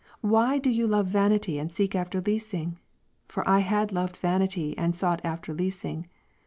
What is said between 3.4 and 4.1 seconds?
I had Ver. 3.